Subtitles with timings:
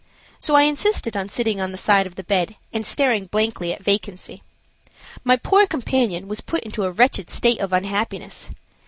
[0.39, 3.83] So I insisted on sitting on the side of the bed and staring blankly at
[3.83, 4.41] vacancy.
[5.23, 8.49] My poor companion was put into a wretched state of unhappiness.